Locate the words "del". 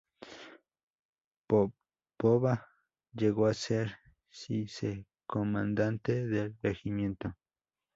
6.25-6.57